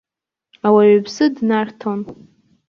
Ауаҩԥсы 0.65 1.25
днарҭон. 1.35 1.99